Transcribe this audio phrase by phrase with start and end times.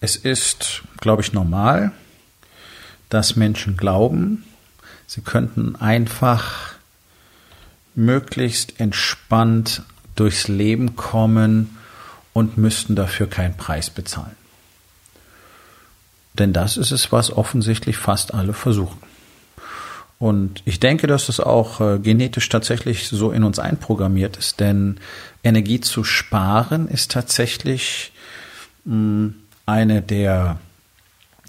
[0.00, 1.92] Es ist, glaube ich, normal,
[3.10, 4.44] dass Menschen glauben,
[5.06, 6.74] sie könnten einfach
[7.94, 9.82] möglichst entspannt
[10.14, 11.76] durchs Leben kommen
[12.32, 14.36] und müssten dafür keinen Preis bezahlen.
[16.34, 18.98] Denn das ist es, was offensichtlich fast alle versuchen.
[20.18, 24.98] Und ich denke, dass das auch äh, genetisch tatsächlich so in uns einprogrammiert ist, denn
[25.42, 28.12] Energie zu sparen ist tatsächlich
[28.84, 29.34] mh, hm,
[29.66, 30.58] eine der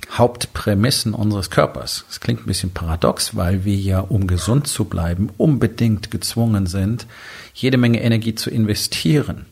[0.09, 2.06] Hauptprämissen unseres Körpers.
[2.08, 7.08] Das klingt ein bisschen paradox, weil wir ja, um gesund zu bleiben, unbedingt gezwungen sind,
[7.54, 9.45] jede Menge Energie zu investieren.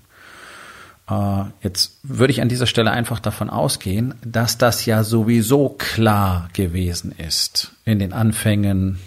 [1.10, 6.50] Äh, jetzt würde ich an dieser Stelle einfach davon ausgehen, dass das ja sowieso klar
[6.54, 9.00] gewesen ist in den Anfängen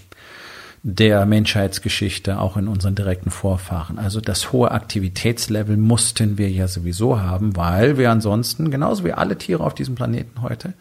[0.85, 3.99] der Menschheitsgeschichte, auch in unseren direkten Vorfahren.
[3.99, 9.39] Also das hohe Aktivitätslevel mussten wir ja sowieso haben, weil wir ansonsten, genauso wie alle
[9.39, 10.75] Tiere auf diesem Planeten heute,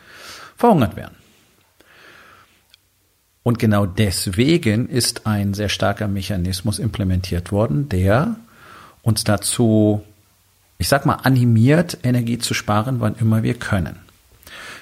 [0.58, 1.16] verhungert werden.
[3.44, 8.36] Und genau deswegen ist ein sehr starker Mechanismus implementiert worden, der
[9.04, 10.04] uns dazu,
[10.78, 13.98] ich sag mal, animiert, Energie zu sparen, wann immer wir können.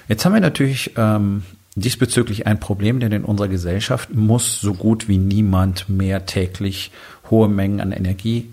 [0.08, 1.42] Jetzt haben wir natürlich ähm,
[1.80, 6.90] diesbezüglich ein Problem, denn in unserer Gesellschaft muss so gut wie niemand mehr täglich
[7.30, 8.52] hohe Mengen an Energie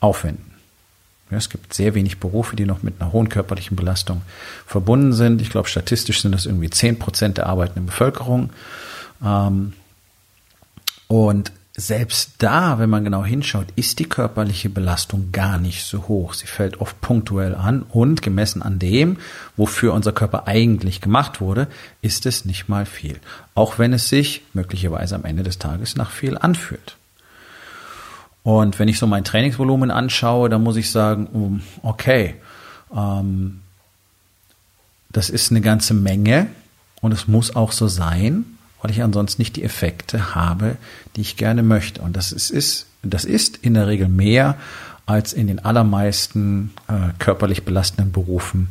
[0.00, 0.44] aufwenden.
[1.30, 4.22] Ja, es gibt sehr wenig Berufe, die noch mit einer hohen körperlichen Belastung
[4.64, 5.42] verbunden sind.
[5.42, 8.50] Ich glaube, statistisch sind das irgendwie zehn Prozent der arbeitenden Bevölkerung.
[9.24, 9.72] Ähm,
[11.08, 16.32] und selbst da, wenn man genau hinschaut, ist die körperliche Belastung gar nicht so hoch.
[16.32, 19.18] Sie fällt oft punktuell an und gemessen an dem,
[19.58, 21.68] wofür unser Körper eigentlich gemacht wurde,
[22.00, 23.20] ist es nicht mal viel.
[23.54, 26.96] Auch wenn es sich möglicherweise am Ende des Tages nach viel anfühlt.
[28.42, 32.36] Und wenn ich so mein Trainingsvolumen anschaue, dann muss ich sagen, okay,
[32.94, 33.60] ähm,
[35.10, 36.46] das ist eine ganze Menge
[37.02, 38.55] und es muss auch so sein
[38.86, 40.76] weil ich ansonsten nicht die Effekte habe,
[41.16, 42.00] die ich gerne möchte.
[42.02, 44.54] Und das ist, ist das ist in der Regel mehr
[45.06, 48.68] als in den allermeisten äh, körperlich belastenden Berufen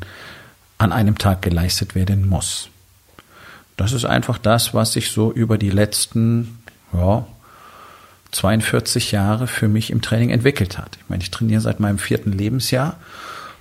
[0.78, 2.70] an einem Tag geleistet werden muss.
[3.76, 6.60] Das ist einfach das, was sich so über die letzten
[6.94, 7.28] ja,
[8.32, 10.98] 42 Jahre für mich im Training entwickelt hat.
[10.98, 12.96] Ich meine, ich trainiere seit meinem vierten Lebensjahr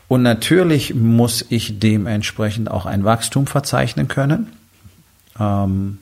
[0.06, 4.52] und natürlich muss ich dementsprechend auch ein Wachstum verzeichnen können.
[5.40, 5.98] Ähm,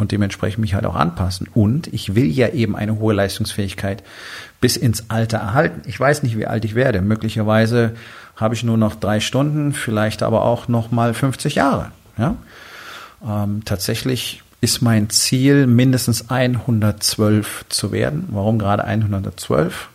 [0.00, 1.46] und dementsprechend mich halt auch anpassen.
[1.52, 4.02] Und ich will ja eben eine hohe Leistungsfähigkeit
[4.60, 5.82] bis ins Alter erhalten.
[5.86, 7.02] Ich weiß nicht, wie alt ich werde.
[7.02, 7.94] Möglicherweise
[8.36, 11.92] habe ich nur noch drei Stunden, vielleicht aber auch noch mal 50 Jahre.
[12.18, 12.36] Ja?
[13.26, 18.28] Ähm, tatsächlich ist mein Ziel, mindestens 112 zu werden.
[18.30, 19.88] Warum gerade 112?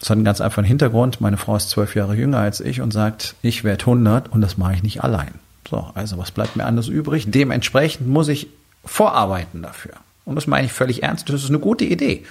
[0.00, 1.20] Das hat einen ganz einfachen Hintergrund.
[1.20, 4.56] Meine Frau ist zwölf Jahre jünger als ich und sagt, ich werde 100 und das
[4.56, 5.32] mache ich nicht allein.
[5.68, 7.30] So, also was bleibt mir anders übrig?
[7.30, 8.48] Dementsprechend muss ich
[8.84, 9.94] vorarbeiten dafür.
[10.24, 11.28] Und das meine ich völlig ernst.
[11.28, 12.24] Das ist eine gute Idee,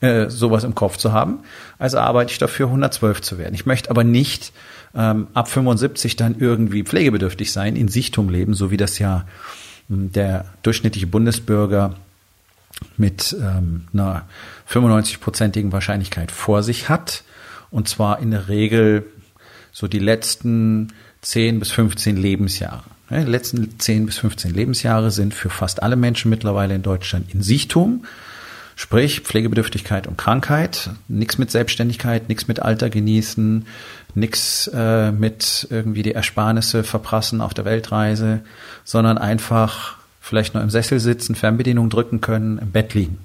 [0.00, 1.40] äh, sowas im Kopf zu haben.
[1.78, 3.54] Also arbeite ich dafür, 112 zu werden.
[3.54, 4.52] Ich möchte aber nicht
[4.94, 9.24] ähm, ab 75 dann irgendwie pflegebedürftig sein, in Sichtum leben, so wie das ja
[9.90, 11.94] ähm, der durchschnittliche Bundesbürger
[12.96, 14.26] mit ähm, einer
[14.68, 17.24] 95-prozentigen Wahrscheinlichkeit vor sich hat.
[17.70, 19.06] Und zwar in der Regel
[19.72, 20.92] so die letzten
[21.22, 22.93] 10 bis 15 Lebensjahre.
[23.22, 27.42] Die letzten 10 bis 15 Lebensjahre sind für fast alle Menschen mittlerweile in Deutschland in
[27.42, 28.04] Sichtum.
[28.76, 33.66] Sprich, Pflegebedürftigkeit und Krankheit, nichts mit Selbstständigkeit, nichts mit Alter genießen,
[34.16, 38.40] nichts äh, mit irgendwie die Ersparnisse verprassen auf der Weltreise,
[38.82, 43.18] sondern einfach vielleicht nur im Sessel sitzen, Fernbedienung drücken können, im Bett liegen.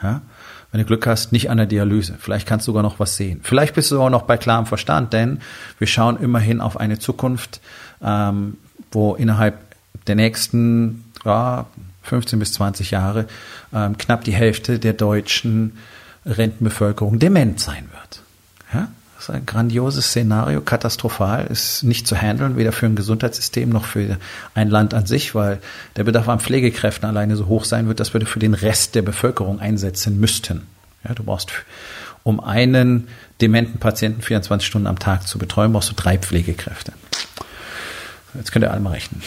[0.00, 0.22] Ja?
[0.70, 2.14] Wenn du Glück hast, nicht an der Dialyse.
[2.20, 3.40] Vielleicht kannst du sogar noch was sehen.
[3.42, 5.40] Vielleicht bist du auch noch bei klarem Verstand, denn
[5.78, 7.60] wir schauen immerhin auf eine Zukunft,
[8.00, 8.58] ähm,
[8.94, 9.58] wo innerhalb
[10.06, 11.66] der nächsten ja,
[12.02, 13.26] 15 bis 20 Jahre
[13.72, 15.76] ähm, knapp die Hälfte der deutschen
[16.26, 18.22] Rentenbevölkerung dement sein wird.
[18.72, 18.88] Ja?
[19.16, 23.84] Das ist ein grandioses Szenario, katastrophal, ist nicht zu handeln, weder für ein Gesundheitssystem noch
[23.86, 24.18] für
[24.54, 25.60] ein Land an sich, weil
[25.96, 29.02] der Bedarf an Pflegekräften alleine so hoch sein wird, dass wir für den Rest der
[29.02, 30.66] Bevölkerung einsetzen müssten.
[31.08, 31.52] Ja, du brauchst,
[32.22, 33.08] um einen
[33.40, 36.92] dementen Patienten 24 Stunden am Tag zu betreuen, brauchst du drei Pflegekräfte.
[38.34, 39.22] Jetzt könnt ihr alle mal rechnen.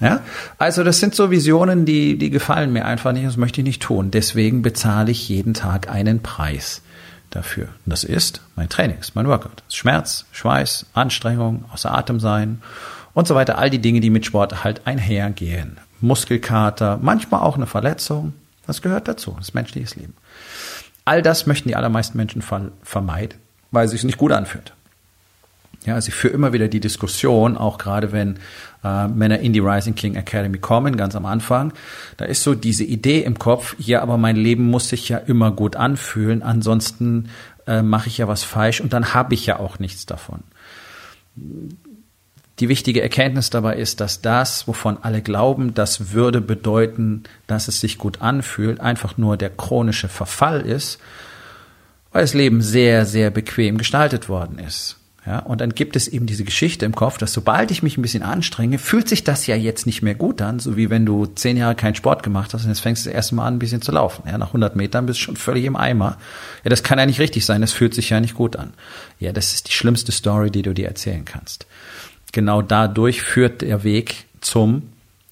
[0.00, 0.20] Ja,
[0.56, 3.82] also das sind so Visionen, die, die gefallen mir einfach nicht, das möchte ich nicht
[3.82, 4.10] tun.
[4.10, 6.80] Deswegen bezahle ich jeden Tag einen Preis
[7.28, 7.64] dafür.
[7.84, 9.62] Und das ist mein Training, ist mein Workout.
[9.68, 12.62] Ist Schmerz, Schweiß, Anstrengung, außer Atem sein
[13.12, 13.58] und so weiter.
[13.58, 15.76] All die Dinge, die mit Sport halt einhergehen.
[16.00, 18.32] Muskelkater, manchmal auch eine Verletzung.
[18.66, 19.34] Das gehört dazu.
[19.36, 20.14] Das ist menschliches Leben.
[21.04, 22.42] All das möchten die allermeisten Menschen
[22.82, 23.38] vermeiden,
[23.70, 24.72] weil es sich nicht gut anfühlt.
[25.86, 28.38] Ja, also ich führe immer wieder die Diskussion, auch gerade wenn
[28.84, 31.72] äh, Männer in die Rising King Academy kommen, ganz am Anfang,
[32.18, 35.52] da ist so diese Idee im Kopf, ja, aber mein Leben muss sich ja immer
[35.52, 37.30] gut anfühlen, ansonsten
[37.66, 40.40] äh, mache ich ja was falsch und dann habe ich ja auch nichts davon.
[42.58, 47.80] Die wichtige Erkenntnis dabei ist, dass das, wovon alle glauben, das würde bedeuten, dass es
[47.80, 51.00] sich gut anfühlt, einfach nur der chronische Verfall ist,
[52.12, 54.99] weil das Leben sehr, sehr bequem gestaltet worden ist.
[55.26, 58.02] Ja, und dann gibt es eben diese Geschichte im Kopf, dass sobald ich mich ein
[58.02, 61.26] bisschen anstrenge, fühlt sich das ja jetzt nicht mehr gut an, so wie wenn du
[61.26, 63.58] zehn Jahre keinen Sport gemacht hast und jetzt fängst du das erste Mal an, ein
[63.58, 64.24] bisschen zu laufen.
[64.26, 66.16] Ja, nach 100 Metern bist du schon völlig im Eimer.
[66.64, 68.72] Ja, das kann ja nicht richtig sein, das fühlt sich ja nicht gut an.
[69.18, 71.66] Ja, das ist die schlimmste Story, die du dir erzählen kannst.
[72.32, 74.84] Genau dadurch führt der Weg zum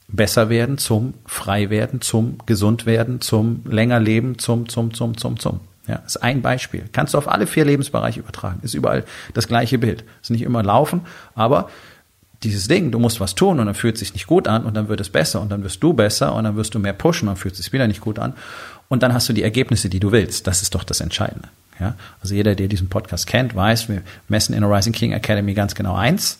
[0.08, 5.38] besser werden, zum frei werden, zum gesund werden, zum länger leben, zum, zum, zum, zum,
[5.38, 5.60] zum.
[5.88, 6.84] Ja, ist ein Beispiel.
[6.92, 8.60] Kannst du auf alle vier Lebensbereiche übertragen.
[8.62, 10.04] Ist überall das gleiche Bild.
[10.22, 11.00] Ist nicht immer laufen,
[11.34, 11.70] aber
[12.42, 14.76] dieses Ding, du musst was tun und dann fühlt es sich nicht gut an und
[14.76, 17.26] dann wird es besser und dann wirst du besser und dann wirst du mehr pushen
[17.26, 18.34] und dann fühlt es sich wieder nicht gut an
[18.88, 20.46] und dann hast du die Ergebnisse, die du willst.
[20.46, 21.48] Das ist doch das Entscheidende.
[21.80, 25.54] Ja, also jeder, der diesen Podcast kennt, weiß, wir messen in der Rising King Academy
[25.54, 26.38] ganz genau eins.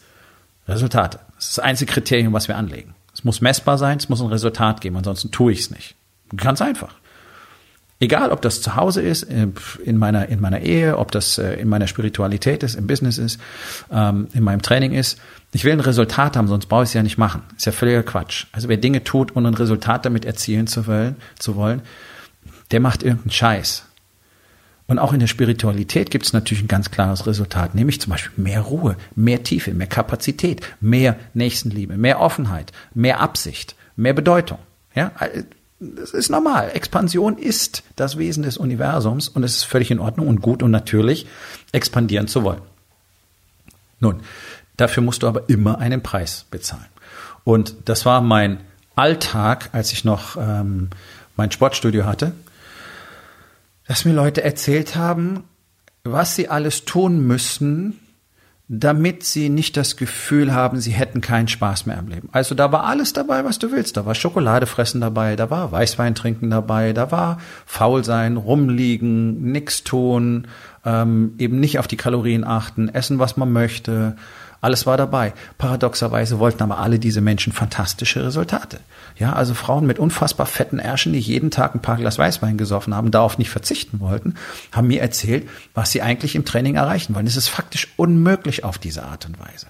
[0.67, 1.21] Resultate.
[1.37, 2.95] Das ist das einzige Kriterium, was wir anlegen.
[3.15, 5.95] Es muss messbar sein, es muss ein Resultat geben, ansonsten tue ich es nicht.
[6.37, 6.95] Ganz einfach.
[8.01, 9.49] Egal, ob das zu Hause ist, äh,
[9.85, 13.41] in meiner, in meiner Ehe, ob das äh, in meiner Spiritualität ist, im Business ist,
[13.91, 15.19] ähm, in meinem Training ist.
[15.53, 17.43] Ich will ein Resultat haben, sonst brauche ich es ja nicht machen.
[17.57, 18.47] Ist ja völliger Quatsch.
[18.53, 21.83] Also wer Dinge tut, um ein Resultat damit erzielen zu wollen, zu wollen,
[22.71, 23.85] der macht irgendeinen Scheiß.
[24.87, 28.43] Und auch in der Spiritualität gibt es natürlich ein ganz klares Resultat, nämlich zum Beispiel
[28.43, 34.59] mehr Ruhe, mehr Tiefe, mehr Kapazität, mehr Nächstenliebe, mehr Offenheit, mehr Absicht, mehr Bedeutung.
[34.95, 35.13] Ja,
[35.81, 36.71] das ist normal.
[36.75, 40.71] Expansion ist das Wesen des Universums und es ist völlig in Ordnung und gut und
[40.71, 41.27] natürlich,
[41.73, 42.63] expandieren zu wollen.
[44.01, 44.21] Nun,
[44.77, 46.87] dafür musst du aber immer einen Preis bezahlen.
[47.45, 48.61] Und das war mein
[48.97, 50.91] Alltag, als ich noch ähm,
[51.37, 52.33] mein Sportstudio hatte,
[53.87, 55.45] dass mir Leute erzählt haben,
[56.05, 58.01] was sie alles tun müssen,
[58.69, 62.29] damit sie nicht das Gefühl haben, sie hätten keinen Spaß mehr im Leben.
[62.33, 63.97] Also da war alles dabei, was du willst.
[63.97, 69.53] Da war Schokolade fressen dabei, da war Weißwein trinken dabei, da war faul sein, rumliegen,
[69.53, 70.49] nix tun,
[70.85, 74.17] ähm, eben nicht auf die Kalorien achten, essen, was man möchte,
[74.61, 75.35] alles war dabei.
[75.57, 78.81] Paradoxerweise wollten aber alle diese Menschen fantastische Resultate.
[79.17, 82.95] Ja, also Frauen mit unfassbar fetten Ärschen, die jeden Tag ein paar Glas Weißwein gesoffen
[82.95, 84.35] haben, darauf nicht verzichten wollten,
[84.73, 87.27] haben mir erzählt, was sie eigentlich im Training erreichen wollen.
[87.27, 89.69] Es ist faktisch unmöglich auf diese Art und Weise.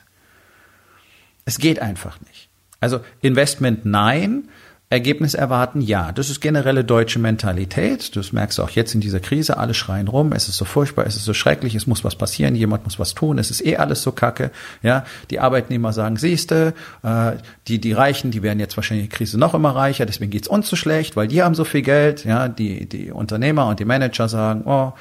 [1.45, 2.49] Es geht einfach nicht.
[2.81, 4.49] Also Investment nein,
[4.91, 5.83] Ergebnis erwarten?
[5.83, 8.17] Ja, das ist generelle deutsche Mentalität.
[8.17, 9.59] Das merkst du auch jetzt in dieser Krise.
[9.59, 10.33] Alle schreien rum.
[10.33, 13.13] Es ist so furchtbar, es ist so schrecklich, es muss was passieren, jemand muss was
[13.13, 13.37] tun.
[13.37, 14.51] Es ist eh alles so kacke.
[14.83, 17.33] Ja, die Arbeitnehmer sagen, siehste, äh,
[17.67, 20.07] die die Reichen, die werden jetzt wahrscheinlich in der Krise noch immer reicher.
[20.07, 22.25] Deswegen geht's uns so schlecht, weil die haben so viel Geld.
[22.25, 24.95] Ja, die die Unternehmer und die Manager sagen, oh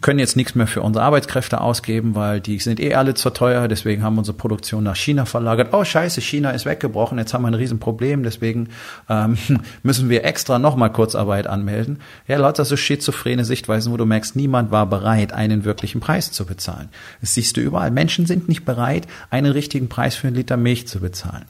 [0.00, 3.68] können jetzt nichts mehr für unsere Arbeitskräfte ausgeben, weil die sind eh alle zu teuer.
[3.68, 5.72] Deswegen haben wir unsere Produktion nach China verlagert.
[5.72, 7.18] Oh scheiße, China ist weggebrochen.
[7.18, 8.22] Jetzt haben wir ein Riesenproblem.
[8.22, 8.68] Deswegen
[9.08, 9.38] ähm,
[9.82, 12.00] müssen wir extra nochmal Kurzarbeit anmelden.
[12.26, 16.44] Ja, lauter so schizophrene Sichtweisen, wo du merkst, niemand war bereit, einen wirklichen Preis zu
[16.44, 16.88] bezahlen.
[17.20, 17.90] Das siehst du überall.
[17.90, 21.44] Menschen sind nicht bereit, einen richtigen Preis für einen Liter Milch zu bezahlen.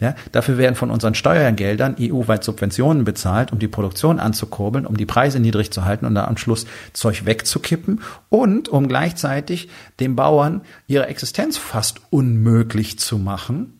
[0.00, 5.04] Ja, dafür werden von unseren Steuergeldern EU-weit Subventionen bezahlt, um die Produktion anzukurbeln, um die
[5.04, 9.68] Preise niedrig zu halten und dann am Schluss Zeug wegzukippen und um gleichzeitig
[10.00, 13.74] den Bauern ihre Existenz fast unmöglich zu machen.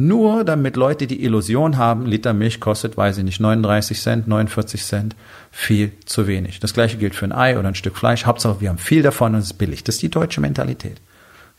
[0.00, 4.84] Nur damit Leute die Illusion haben, Liter Milch kostet, weiß ich nicht, 39 Cent, 49
[4.84, 5.16] Cent,
[5.50, 6.60] viel zu wenig.
[6.60, 8.24] Das gleiche gilt für ein Ei oder ein Stück Fleisch.
[8.24, 9.82] Hauptsache, wir haben viel davon und es ist billig.
[9.82, 11.00] Das ist die deutsche Mentalität.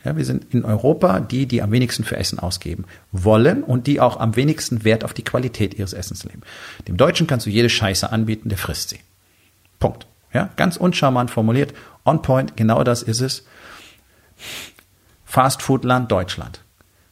[0.04, 4.00] Ja, wir sind in Europa die, die am wenigsten für Essen ausgeben wollen und die
[4.00, 6.40] auch am wenigsten Wert auf die Qualität ihres Essens legen.
[6.88, 9.00] Dem Deutschen kannst du jede Scheiße anbieten, der frisst sie.
[9.78, 10.06] Punkt.
[10.32, 11.74] Ja, ganz uncharmant formuliert.
[12.04, 13.44] On point, genau das ist es.
[15.24, 16.62] Fastfood-Land Deutschland.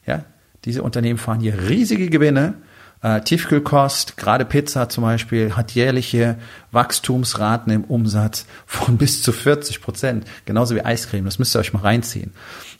[0.06, 0.24] Ja,
[0.64, 2.54] diese Unternehmen fahren hier riesige Gewinne
[3.00, 6.36] Äh, Tiefkühlkost, gerade Pizza zum Beispiel, hat jährliche
[6.72, 10.26] Wachstumsraten im Umsatz von bis zu 40 Prozent.
[10.46, 11.24] Genauso wie Eiscreme.
[11.24, 12.32] Das müsst ihr euch mal reinziehen.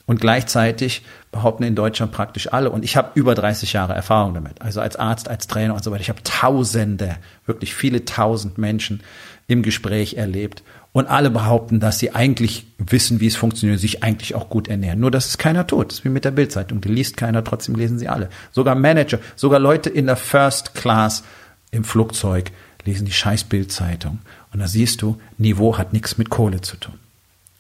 [0.07, 4.63] Und gleichzeitig behaupten in Deutschland praktisch alle, und ich habe über 30 Jahre Erfahrung damit,
[4.63, 9.03] also als Arzt, als Trainer und so weiter, ich habe Tausende, wirklich viele Tausend Menschen
[9.47, 10.63] im Gespräch erlebt
[10.99, 14.99] und alle behaupten, dass sie eigentlich wissen, wie es funktioniert, sich eigentlich auch gut ernähren.
[14.99, 15.93] Nur, dass es keiner tut.
[15.93, 16.81] Das ist wie mit der Bildzeitung.
[16.81, 18.28] Die liest keiner, trotzdem lesen sie alle.
[18.50, 21.23] Sogar Manager, sogar Leute in der First Class
[21.71, 22.50] im Flugzeug
[22.85, 24.19] lesen die scheiß Bildzeitung.
[24.52, 26.95] Und da siehst du, Niveau hat nichts mit Kohle zu tun.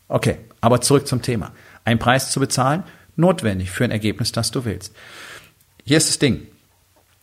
[0.08, 1.52] Okay, aber zurück zum Thema.
[1.84, 2.82] Ein Preis zu bezahlen,
[3.14, 4.92] notwendig für ein Ergebnis, das du willst.
[5.84, 6.48] Hier ist das Ding.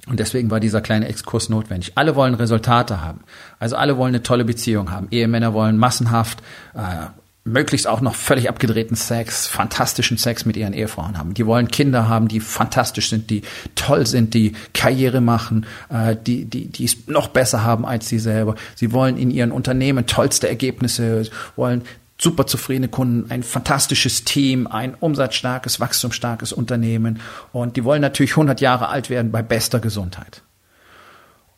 [0.07, 1.93] Und deswegen war dieser kleine Exkurs notwendig.
[1.95, 3.21] Alle wollen Resultate haben.
[3.59, 5.07] Also alle wollen eine tolle Beziehung haben.
[5.09, 6.43] Ehemänner wollen massenhaft,
[6.75, 7.07] äh,
[7.43, 11.35] möglichst auch noch völlig abgedrehten Sex, fantastischen Sex mit ihren Ehefrauen haben.
[11.35, 13.43] Die wollen Kinder haben, die fantastisch sind, die
[13.75, 18.19] toll sind, die Karriere machen, äh, die, die, die es noch besser haben als sie
[18.19, 18.55] selber.
[18.74, 21.83] Sie wollen in ihren Unternehmen tollste Ergebnisse, wollen
[22.17, 27.19] super zufriedene Kunden, ein fantastisches Team, ein umsatzstarkes, wachstumsstarkes Unternehmen
[27.51, 30.41] und die wollen natürlich 100 Jahre alt werden bei bester Gesundheit.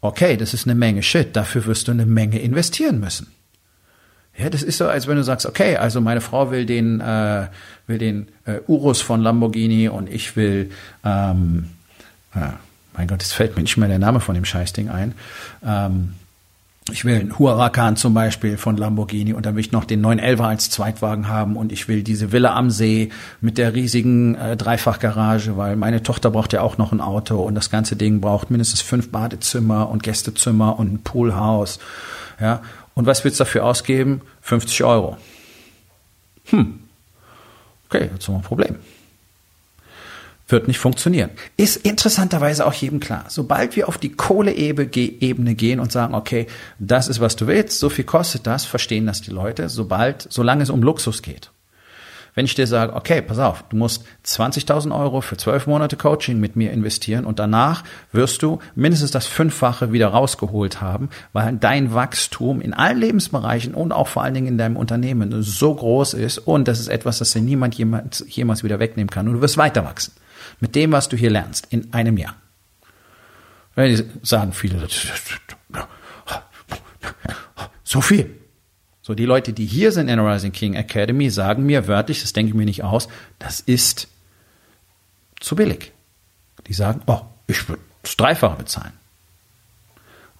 [0.01, 3.27] Okay, das ist eine Menge Shit, dafür wirst du eine Menge investieren müssen.
[4.37, 7.47] Ja, das ist so, als wenn du sagst, okay, also meine Frau will den, äh,
[7.87, 10.69] will den äh, Urus von Lamborghini und ich will,
[11.03, 11.71] ähm,
[12.35, 12.49] äh,
[12.93, 15.15] mein Gott, es fällt mir nicht mehr der Name von dem Scheißding ein.
[15.65, 16.13] Ähm,
[16.91, 20.41] ich will einen Huracan zum Beispiel von Lamborghini und dann will ich noch den 911
[20.41, 23.09] als Zweitwagen haben und ich will diese Villa am See
[23.41, 27.55] mit der riesigen äh, Dreifachgarage, weil meine Tochter braucht ja auch noch ein Auto und
[27.55, 31.79] das ganze Ding braucht mindestens fünf Badezimmer und Gästezimmer und ein Poolhaus.
[32.39, 32.61] Ja,
[32.95, 34.21] und was willst du dafür ausgeben?
[34.41, 35.17] 50 Euro.
[36.45, 36.79] Hm.
[37.89, 38.75] Okay, jetzt haben wir ein Problem
[40.47, 41.29] wird nicht funktionieren.
[41.57, 43.25] Ist interessanterweise auch jedem klar.
[43.27, 46.47] Sobald wir auf die Kohleebene gehen und sagen, okay,
[46.79, 50.63] das ist, was du willst, so viel kostet das, verstehen das die Leute, sobald, solange
[50.63, 51.51] es um Luxus geht.
[52.33, 56.39] Wenn ich dir sage, okay, pass auf, du musst 20.000 Euro für zwölf Monate Coaching
[56.39, 61.95] mit mir investieren und danach wirst du mindestens das Fünffache wieder rausgeholt haben, weil dein
[61.95, 66.37] Wachstum in allen Lebensbereichen und auch vor allen Dingen in deinem Unternehmen so groß ist
[66.37, 69.57] und das ist etwas, das dir niemand jemals, jemals wieder wegnehmen kann und du wirst
[69.57, 70.13] weiter wachsen
[70.59, 72.35] mit dem, was du hier lernst, in einem Jahr.
[74.23, 74.87] Sagen viele,
[77.83, 78.35] so viel.
[79.01, 82.33] So, die Leute, die hier sind in der Rising King Academy, sagen mir wörtlich, das
[82.33, 83.07] denke ich mir nicht aus,
[83.39, 84.09] das ist
[85.39, 85.93] zu billig.
[86.67, 88.91] Die sagen, oh, ich würde das Dreifache bezahlen.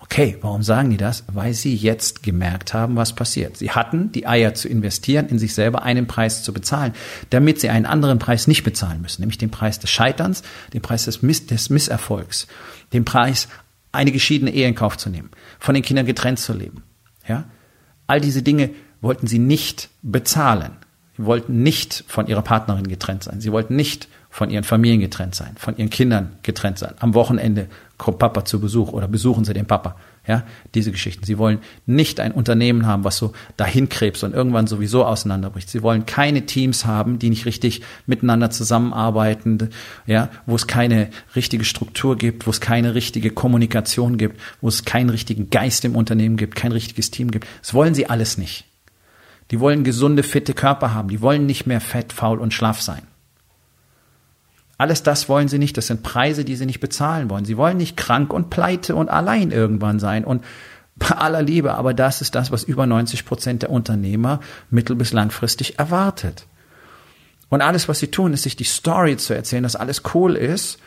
[0.09, 1.25] Okay, warum sagen die das?
[1.27, 3.57] Weil sie jetzt gemerkt haben, was passiert.
[3.57, 6.93] Sie hatten die Eier zu investieren, in sich selber einen Preis zu bezahlen,
[7.29, 11.05] damit sie einen anderen Preis nicht bezahlen müssen, nämlich den Preis des Scheiterns, den Preis
[11.05, 12.47] des, Miss des Misserfolgs,
[12.93, 13.49] den Preis,
[13.91, 16.83] eine geschiedene Ehe in Kauf zu nehmen, von den Kindern getrennt zu leben.
[17.27, 17.43] Ja?
[18.07, 18.69] All diese Dinge
[19.01, 20.77] wollten sie nicht bezahlen.
[21.17, 23.41] Sie wollten nicht von ihrer Partnerin getrennt sein.
[23.41, 24.07] Sie wollten nicht
[24.37, 26.93] von ihren Familien getrennt sein, von ihren Kindern getrennt sein.
[26.99, 27.67] Am Wochenende
[27.97, 29.95] kommt Papa zu Besuch oder besuchen sie den Papa.
[30.27, 30.43] Ja,
[30.75, 31.25] diese Geschichten.
[31.25, 35.71] Sie wollen nicht ein Unternehmen haben, was so dahin krebst und irgendwann sowieso auseinanderbricht.
[35.71, 39.71] Sie wollen keine Teams haben, die nicht richtig miteinander zusammenarbeiten,
[40.05, 44.85] ja, wo es keine richtige Struktur gibt, wo es keine richtige Kommunikation gibt, wo es
[44.85, 47.47] keinen richtigen Geist im Unternehmen gibt, kein richtiges Team gibt.
[47.61, 48.65] Das wollen sie alles nicht.
[49.49, 51.07] Die wollen gesunde, fitte Körper haben.
[51.09, 53.01] Die wollen nicht mehr fett, faul und schlaff sein.
[54.77, 55.77] Alles das wollen sie nicht.
[55.77, 57.45] Das sind Preise, die sie nicht bezahlen wollen.
[57.45, 60.23] Sie wollen nicht krank und pleite und allein irgendwann sein.
[60.23, 60.43] Und
[60.95, 65.13] bei aller Liebe, aber das ist das, was über 90 Prozent der Unternehmer mittel- bis
[65.13, 66.47] langfristig erwartet.
[67.49, 70.79] Und alles, was sie tun, ist sich die Story zu erzählen, dass alles cool ist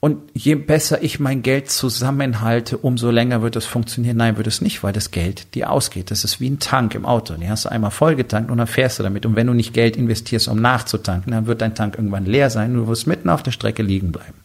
[0.00, 4.16] und je besser ich mein Geld zusammenhalte, umso länger wird es funktionieren.
[4.16, 6.10] Nein, wird es nicht, weil das Geld dir ausgeht.
[6.10, 7.34] Das ist wie ein Tank im Auto.
[7.34, 9.26] Den hast du einmal vollgetankt und dann fährst du damit.
[9.26, 12.70] Und wenn du nicht Geld investierst, um nachzutanken, dann wird dein Tank irgendwann leer sein
[12.70, 14.38] und du wirst mitten auf der Strecke liegen bleiben.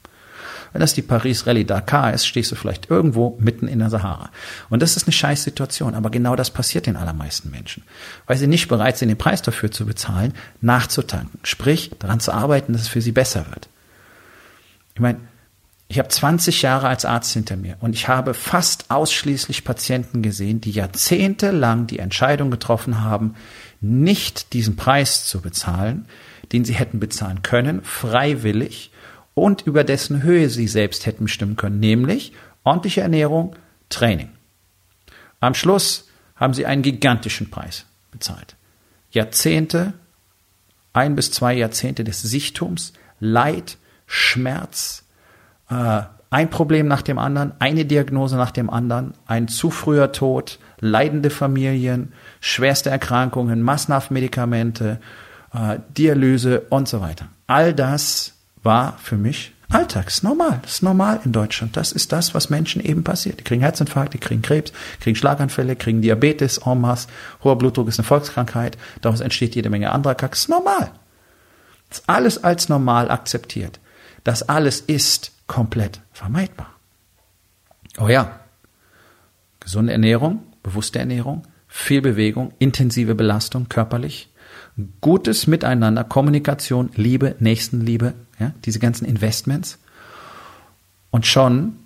[0.74, 4.32] Wenn das die Paris Rallye Dakar ist, stehst du vielleicht irgendwo mitten in der Sahara.
[4.70, 5.96] Und das ist eine scheiß Situation.
[5.96, 7.84] Aber genau das passiert den allermeisten Menschen.
[8.28, 11.40] Weil sie nicht bereit sind, den Preis dafür zu bezahlen, nachzutanken.
[11.44, 13.70] Sprich, daran zu arbeiten, dass es für sie besser wird.
[14.96, 15.20] Ich meine,
[15.88, 20.60] ich habe 20 Jahre als Arzt hinter mir und ich habe fast ausschließlich Patienten gesehen,
[20.60, 23.36] die jahrzehntelang die Entscheidung getroffen haben,
[23.82, 26.08] nicht diesen Preis zu bezahlen,
[26.51, 28.92] den sie hätten bezahlen können, freiwillig
[29.36, 33.56] und über dessen Höhe sie selbst hätten bestimmen können, nämlich ordentliche Ernährung,
[33.89, 34.30] Training.
[35.39, 38.56] Am Schluss haben sie einen gigantischen Preis bezahlt.
[39.12, 39.94] Jahrzehnte,
[40.94, 43.77] ein bis zwei Jahrzehnte des Sichtums, Leid,
[44.08, 45.05] Schmerz,
[45.69, 50.60] äh, ein Problem nach dem anderen, eine Diagnose nach dem anderen, ein zu früher Tod,
[50.79, 55.00] leidende Familien, schwerste Erkrankungen, massenhaft Medikamente,
[55.53, 57.27] äh, Dialyse und so weiter.
[57.48, 61.75] All das war für mich Alltag, ist normal, das ist normal in Deutschland.
[61.75, 63.39] Das ist das, was Menschen eben passiert.
[63.39, 67.07] Die kriegen Herzinfarkt, die kriegen Krebs, kriegen Schlaganfälle, kriegen Diabetes en masse,
[67.43, 70.91] hoher Blutdruck ist eine Volkskrankheit, daraus entsteht jede Menge anderer Kack, das ist normal.
[71.89, 73.79] Das ist alles als normal akzeptiert.
[74.24, 76.72] Das alles ist komplett vermeidbar.
[77.98, 78.40] Oh ja,
[79.60, 84.30] gesunde Ernährung, bewusste Ernährung, viel Bewegung, intensive Belastung körperlich,
[85.02, 89.78] gutes Miteinander, Kommunikation, Liebe, Nächstenliebe, ja, diese ganzen Investments.
[91.12, 91.78] Und schon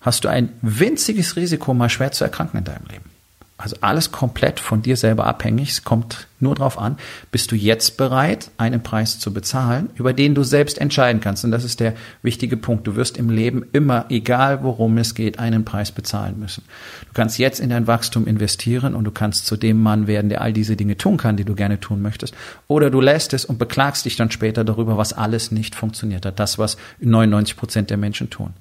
[0.00, 3.13] hast du ein winziges Risiko, mal schwer zu erkranken in deinem Leben.
[3.56, 5.70] Also alles komplett von dir selber abhängig.
[5.70, 6.98] Es kommt nur darauf an,
[7.30, 11.44] bist du jetzt bereit, einen Preis zu bezahlen, über den du selbst entscheiden kannst.
[11.44, 12.84] Und das ist der wichtige Punkt.
[12.88, 16.64] Du wirst im Leben immer, egal worum es geht, einen Preis bezahlen müssen.
[17.06, 20.40] Du kannst jetzt in dein Wachstum investieren und du kannst zu dem Mann werden, der
[20.40, 22.34] all diese Dinge tun kann, die du gerne tun möchtest.
[22.66, 26.40] Oder du lässt es und beklagst dich dann später darüber, was alles nicht funktioniert hat.
[26.40, 28.52] Das, was 99 Prozent der Menschen tun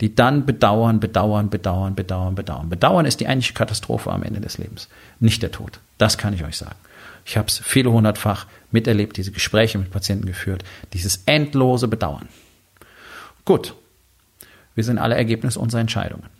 [0.00, 2.68] die dann bedauern, bedauern, bedauern, bedauern, bedauern.
[2.68, 4.88] Bedauern ist die eigentliche Katastrophe am Ende des Lebens,
[5.20, 5.80] nicht der Tod.
[5.98, 6.76] Das kann ich euch sagen.
[7.24, 12.28] Ich habe es viele hundertfach miterlebt, diese Gespräche mit Patienten geführt, dieses endlose Bedauern.
[13.44, 13.74] Gut,
[14.74, 16.33] wir sind alle Ergebnis unserer Entscheidungen.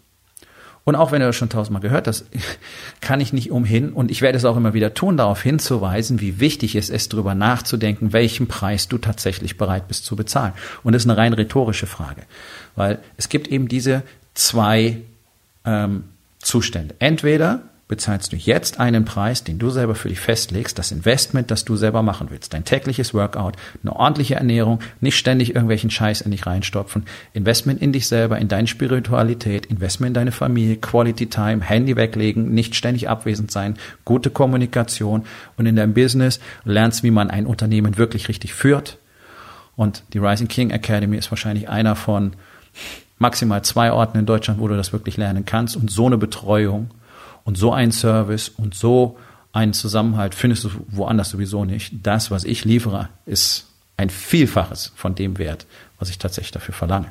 [0.85, 2.27] Und auch wenn du das schon tausendmal gehört hast,
[3.01, 6.41] kann ich nicht umhin, und ich werde es auch immer wieder tun, darauf hinzuweisen, wie
[6.41, 10.53] wichtig es ist, darüber nachzudenken, welchen Preis du tatsächlich bereit bist zu bezahlen.
[10.83, 12.23] Und das ist eine rein rhetorische Frage,
[12.77, 14.03] weil es gibt eben diese
[14.35, 14.99] zwei
[15.65, 16.05] ähm,
[16.39, 16.95] Zustände.
[16.99, 17.63] Entweder
[17.95, 21.77] bezahlst du jetzt einen Preis, den du selber für dich festlegst, das Investment, das du
[21.77, 26.45] selber machen willst, dein tägliches Workout, eine ordentliche Ernährung, nicht ständig irgendwelchen Scheiß in dich
[26.45, 31.95] reinstopfen, Investment in dich selber, in deine Spiritualität, Investment in deine Familie, Quality Time, Handy
[31.95, 35.25] weglegen, nicht ständig abwesend sein, gute Kommunikation.
[35.57, 38.99] Und in deinem Business lernst, wie man ein Unternehmen wirklich richtig führt.
[39.77, 42.33] Und die Rising King Academy ist wahrscheinlich einer von
[43.21, 45.77] maximal zwei Orten in Deutschland, wo du das wirklich lernen kannst.
[45.77, 46.91] Und so eine Betreuung
[47.45, 49.19] und so ein Service und so
[49.53, 51.95] einen Zusammenhalt findest du woanders sowieso nicht.
[52.03, 55.67] Das, was ich liefere, ist ein Vielfaches von dem Wert,
[55.99, 57.07] was ich tatsächlich dafür verlange.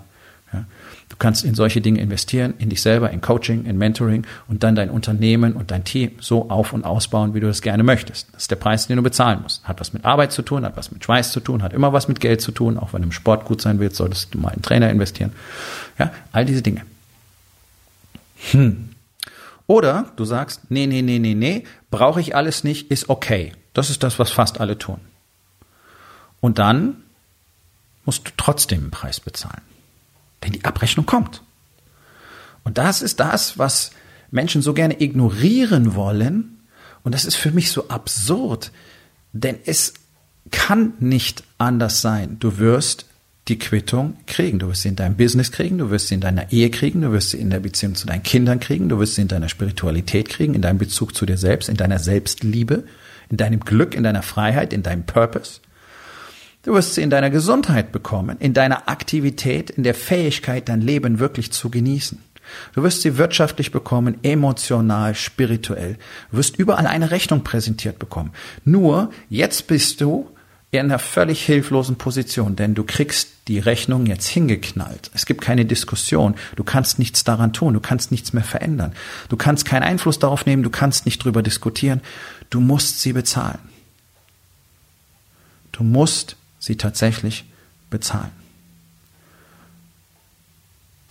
[0.52, 0.66] Ja.
[1.10, 4.76] Du kannst in solche Dinge investieren, in dich selber, in Coaching, in Mentoring und dann
[4.76, 8.28] dein Unternehmen und dein Team so auf und ausbauen, wie du das gerne möchtest.
[8.34, 9.64] Das ist der Preis, den du bezahlen musst.
[9.64, 12.08] Hat was mit Arbeit zu tun, hat was mit Schweiß zu tun, hat immer was
[12.08, 12.78] mit Geld zu tun.
[12.78, 15.34] Auch wenn du im Sport gut sein willst, solltest du mal in Trainer investieren.
[16.00, 16.82] Ja, all diese Dinge.
[18.52, 18.90] Hm.
[19.68, 23.54] Oder du sagst, nee, nee, nee, nee, nee, brauche ich alles nicht, ist okay.
[23.74, 25.00] Das ist das, was fast alle tun.
[26.42, 27.04] Und dann
[28.06, 29.62] musst du trotzdem einen Preis bezahlen.
[30.44, 31.42] Denn die Abrechnung kommt.
[32.64, 33.92] Und das ist das, was
[34.32, 36.60] Menschen so gerne ignorieren wollen.
[37.04, 38.72] Und das ist für mich so absurd.
[39.32, 39.94] Denn es
[40.52, 42.38] kann nicht anders sein.
[42.40, 43.06] Du wirst
[43.48, 44.60] die Quittung kriegen.
[44.60, 47.12] Du wirst sie in deinem Business kriegen, du wirst sie in deiner Ehe kriegen, du
[47.12, 50.30] wirst sie in der Beziehung zu deinen Kindern kriegen, du wirst sie in deiner Spiritualität
[50.30, 52.86] kriegen, in deinem Bezug zu dir selbst, in deiner Selbstliebe,
[53.30, 55.60] in deinem Glück, in deiner Freiheit, in deinem Purpose.
[56.64, 61.20] Du wirst sie in deiner Gesundheit bekommen, in deiner Aktivität, in der Fähigkeit, dein Leben
[61.20, 62.20] wirklich zu genießen.
[62.74, 65.98] Du wirst sie wirtschaftlich bekommen, emotional, spirituell.
[66.32, 68.32] Du wirst überall eine Rechnung präsentiert bekommen.
[68.64, 70.30] Nur, jetzt bist du
[70.82, 75.12] in einer völlig hilflosen Position, denn du kriegst die Rechnung jetzt hingeknallt.
[75.14, 76.36] Es gibt keine Diskussion.
[76.56, 77.74] Du kannst nichts daran tun.
[77.74, 78.94] Du kannst nichts mehr verändern.
[79.30, 80.64] Du kannst keinen Einfluss darauf nehmen.
[80.64, 82.02] Du kannst nicht drüber diskutieren.
[82.50, 83.60] Du musst sie bezahlen.
[85.72, 87.46] Du musst sie tatsächlich
[87.90, 88.32] bezahlen.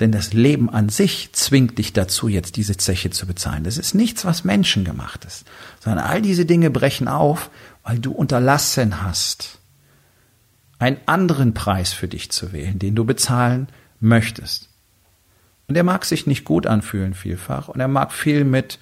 [0.01, 3.63] Denn das Leben an sich zwingt dich dazu, jetzt diese Zeche zu bezahlen.
[3.63, 5.45] Das ist nichts, was menschengemacht ist,
[5.79, 7.51] sondern all diese Dinge brechen auf,
[7.85, 9.59] weil du unterlassen hast,
[10.79, 13.69] einen anderen Preis für dich zu wählen, den du bezahlen
[14.01, 14.69] möchtest.
[15.69, 18.79] Und er mag sich nicht gut anfühlen vielfach und er mag viel mit,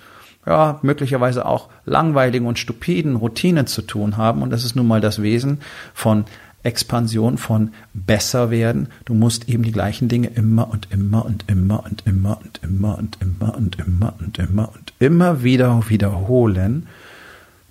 [0.47, 5.01] ja, möglicherweise auch langweiligen und stupiden Routinen zu tun haben und das ist nun mal
[5.01, 5.61] das Wesen
[5.93, 6.25] von
[6.63, 8.89] Expansion, von besser werden.
[9.05, 12.99] Du musst eben die gleichen Dinge immer und immer und immer und immer und immer
[12.99, 16.87] und immer und immer und immer und immer wieder wiederholen,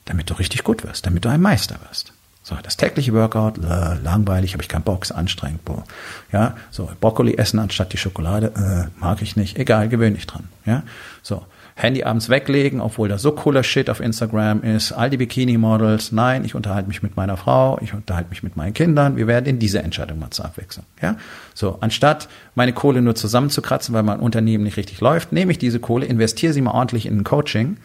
[0.10, 2.14] damit du richtig gut wirst, damit du ein Meister wirst.
[2.42, 5.64] So, das tägliche Workout, äh, langweilig, habe ich keinen Bock, anstrengend.
[5.66, 5.84] Boah.
[6.32, 9.58] Ja, so Brokkoli essen anstatt die Schokolade, äh, mag ich nicht.
[9.60, 10.46] Egal, gewöhn dich dran.
[10.66, 10.82] Ja,
[11.22, 11.46] so
[11.76, 16.12] Handy abends weglegen, obwohl da so cooler Shit auf Instagram ist, all die Bikini-Models.
[16.12, 19.16] Nein, ich unterhalte mich mit meiner Frau, ich unterhalte mich mit meinen Kindern.
[19.16, 20.86] Wir werden in diese Entscheidung mal zur Abwechslung.
[21.02, 21.18] Ja?
[21.54, 25.80] So, anstatt meine Kohle nur zusammenzukratzen, weil mein Unternehmen nicht richtig läuft, nehme ich diese
[25.80, 27.78] Kohle, investiere sie mal ordentlich in ein Coaching,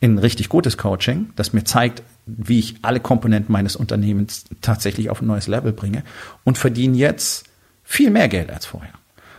[0.00, 5.22] in richtig gutes Coaching, das mir zeigt, wie ich alle Komponenten meines Unternehmens tatsächlich auf
[5.22, 6.02] ein neues Level bringe
[6.44, 7.46] und verdiene jetzt
[7.84, 8.92] viel mehr Geld als vorher.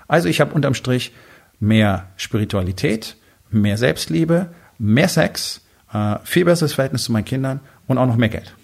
[0.08, 1.14] Also ich habe unterm Strich
[1.60, 3.18] mehr Spiritualität,
[3.52, 5.62] mehr Selbstliebe, mehr Sex,
[5.94, 8.56] äh, viel besseres Verhältnis zu meinen Kindern und auch noch mehr Geld.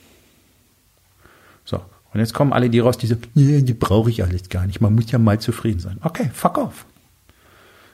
[1.65, 1.77] So,
[2.13, 4.81] und jetzt kommen alle die raus, die sagen, nee, die brauche ich alles gar nicht.
[4.81, 5.97] Man muss ja mal zufrieden sein.
[6.01, 6.85] Okay, fuck off.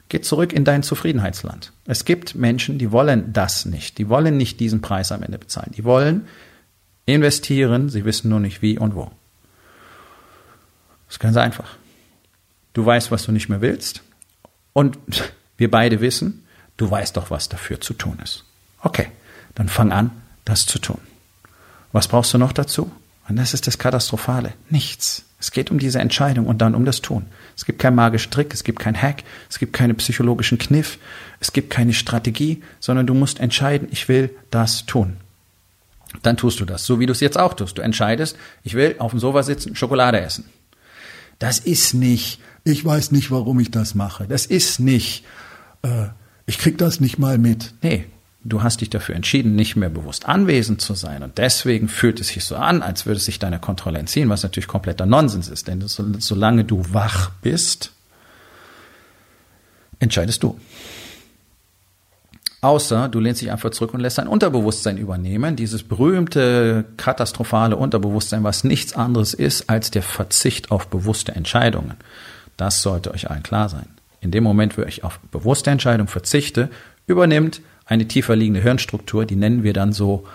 [0.10, 1.72] Geh zurück in dein Zufriedenheitsland.
[1.86, 4.00] Es gibt Menschen, die wollen das nicht.
[4.00, 5.72] Die wollen nicht diesen Preis am Ende bezahlen.
[5.78, 6.28] Die wollen
[7.06, 9.12] investieren, sie wissen nur nicht wie und wo.
[11.08, 11.76] Das ist ganz einfach.
[12.74, 14.02] Du weißt, was du nicht mehr willst.
[14.74, 14.98] Und
[15.58, 16.44] wir beide wissen,
[16.78, 18.46] du weißt doch, was dafür zu tun ist.
[18.82, 19.12] Okay,
[19.56, 20.12] dann fang an,
[20.46, 21.00] das zu tun.
[21.92, 22.92] Was brauchst du noch dazu?
[23.30, 24.54] Und das ist das Katastrophale.
[24.70, 25.24] Nichts.
[25.40, 27.28] Es geht um diese Entscheidung und dann um das Tun.
[27.56, 30.98] Es gibt keinen magischen Trick, es gibt keinen Hack, es gibt keinen psychologischen Kniff,
[31.40, 35.18] es gibt keine Strategie, sondern du musst entscheiden, ich will das tun.
[36.24, 37.78] Dann tust du das, so wie du es jetzt auch tust.
[37.78, 40.46] Du entscheidest, ich will auf dem Sofa sitzen, Schokolade essen.
[41.38, 44.28] Das ist nicht, ich weiß nicht, warum ich das mache.
[44.28, 45.24] Das ist nicht,
[45.84, 46.08] äh,
[46.48, 47.74] ich krieg das nicht mal mit.
[47.82, 48.08] Nee,
[48.44, 51.24] Du hast dich dafür entschieden, nicht mehr bewusst anwesend zu sein.
[51.24, 54.44] Und deswegen fühlt es sich so an, als würde es sich deiner Kontrolle entziehen, was
[54.44, 55.68] natürlich kompletter Nonsens ist.
[55.68, 57.92] Denn solange du wach bist,
[60.00, 60.58] entscheidest du.
[62.62, 65.56] Außer du lehnst dich einfach zurück und lässt dein Unterbewusstsein übernehmen.
[65.56, 71.96] Dieses berühmte, katastrophale Unterbewusstsein, was nichts anderes ist als der Verzicht auf bewusste Entscheidungen.
[72.58, 73.88] Das sollte euch allen klar sein.
[74.22, 76.70] In dem Moment, wo ich auf bewusste Entscheidung verzichte,
[77.08, 80.26] übernimmt eine tiefer liegende Hirnstruktur, die nennen wir dann so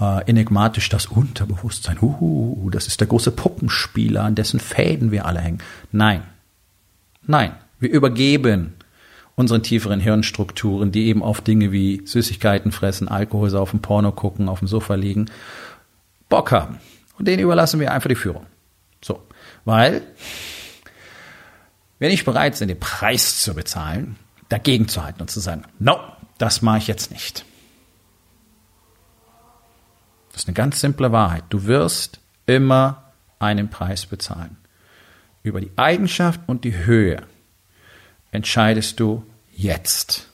[0.00, 1.98] äh, enigmatisch das Unterbewusstsein.
[2.00, 5.58] Uh, das ist der große Puppenspieler, an dessen Fäden wir alle hängen.
[5.92, 6.22] Nein,
[7.26, 8.74] nein, wir übergeben
[9.36, 14.58] unseren tieferen Hirnstrukturen, die eben auf Dinge wie Süßigkeiten fressen, Alkohol saufen, Porno gucken, auf
[14.58, 15.26] dem Sofa liegen,
[16.28, 16.80] Bock haben.
[17.18, 18.46] Und denen überlassen wir einfach die Führung.
[19.00, 19.22] So,
[19.64, 20.02] weil
[21.98, 24.16] wir nicht bereit sind, den Preis zu bezahlen,
[24.48, 25.98] dagegen zu halten und zu sagen, no,
[26.38, 27.44] das mache ich jetzt nicht.
[30.32, 31.44] Das ist eine ganz simple Wahrheit.
[31.48, 33.04] Du wirst immer
[33.38, 34.56] einen Preis bezahlen.
[35.42, 37.22] Über die Eigenschaft und die Höhe
[38.32, 40.28] entscheidest du jetzt.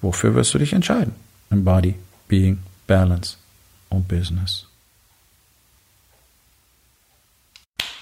[0.00, 1.14] Wofür wirst du dich entscheiden?
[1.50, 1.96] Im Body,
[2.28, 3.36] Being, Balance
[3.90, 4.69] und Business.